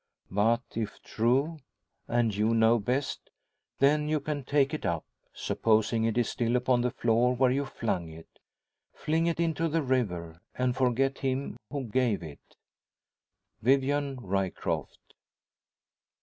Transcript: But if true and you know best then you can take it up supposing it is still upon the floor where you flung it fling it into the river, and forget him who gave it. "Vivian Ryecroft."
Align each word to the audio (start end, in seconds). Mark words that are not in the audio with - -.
But 0.31 0.63
if 0.75 0.99
true 1.03 1.59
and 2.07 2.35
you 2.35 2.55
know 2.55 2.79
best 2.79 3.29
then 3.77 4.09
you 4.09 4.19
can 4.19 4.43
take 4.43 4.73
it 4.73 4.83
up 4.83 5.05
supposing 5.31 6.05
it 6.05 6.17
is 6.17 6.27
still 6.27 6.55
upon 6.55 6.81
the 6.81 6.89
floor 6.89 7.35
where 7.35 7.51
you 7.51 7.67
flung 7.67 8.09
it 8.09 8.39
fling 8.95 9.27
it 9.27 9.39
into 9.39 9.69
the 9.69 9.83
river, 9.83 10.41
and 10.55 10.75
forget 10.75 11.19
him 11.19 11.55
who 11.71 11.83
gave 11.83 12.23
it. 12.23 12.55
"Vivian 13.61 14.15
Ryecroft." 14.19 15.13